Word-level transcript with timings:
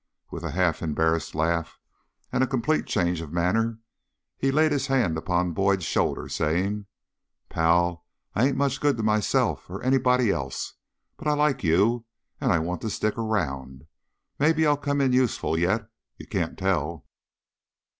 With 0.31 0.43
a 0.43 0.49
half 0.49 0.81
embarrassed 0.81 1.35
laugh 1.35 1.77
and 2.31 2.43
a 2.43 2.47
complete 2.47 2.87
change 2.87 3.21
of 3.21 3.31
manner, 3.31 3.77
he 4.35 4.49
laid 4.51 4.71
his 4.71 4.87
hand 4.87 5.15
upon 5.15 5.51
Boyd's 5.53 5.83
shoulder, 5.85 6.27
saying: 6.27 6.87
"Pal, 7.49 8.03
I 8.33 8.47
ain't 8.47 8.57
much 8.57 8.81
good 8.81 8.97
to 8.97 9.03
myself 9.03 9.69
or 9.69 9.83
anybody 9.83 10.31
else, 10.31 10.73
but 11.17 11.27
I 11.27 11.33
like 11.33 11.63
you 11.63 12.05
and 12.39 12.51
I 12.51 12.57
want 12.57 12.81
to 12.81 12.89
stick 12.89 13.15
around. 13.15 13.85
Maybe 14.39 14.65
I'll 14.65 14.75
come 14.75 15.01
in 15.01 15.13
useful 15.13 15.55
yet 15.55 15.87
you 16.17 16.25
can't 16.25 16.57
tell." 16.57 17.05